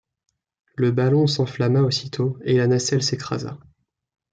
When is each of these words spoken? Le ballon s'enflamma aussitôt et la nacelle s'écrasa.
Le 0.77 0.89
ballon 0.89 1.27
s'enflamma 1.27 1.81
aussitôt 1.81 2.39
et 2.43 2.57
la 2.57 2.65
nacelle 2.65 3.03
s'écrasa. 3.03 3.59